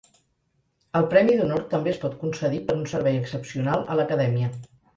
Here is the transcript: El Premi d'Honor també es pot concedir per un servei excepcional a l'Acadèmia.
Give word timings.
El 0.99 1.05
Premi 1.11 1.35
d'Honor 1.41 1.61
també 1.75 1.93
es 1.93 2.01
pot 2.05 2.17
concedir 2.23 2.63
per 2.71 2.77
un 2.81 2.89
servei 2.95 3.21
excepcional 3.21 3.87
a 3.97 4.01
l'Acadèmia. 4.03 4.53